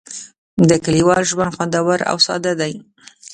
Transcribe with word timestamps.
د 0.69 0.71
کلیوال 0.83 1.23
ژوند 1.31 1.53
خوندور 1.55 1.99
او 2.11 2.17
ساده 2.25 2.53
دی. 2.61 2.73